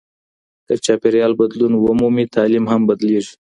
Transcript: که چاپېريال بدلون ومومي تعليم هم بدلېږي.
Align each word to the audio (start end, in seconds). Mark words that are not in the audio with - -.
که 0.65 0.73
چاپېريال 0.85 1.31
بدلون 1.39 1.73
ومومي 1.77 2.25
تعليم 2.35 2.65
هم 2.71 2.81
بدلېږي. 2.89 3.33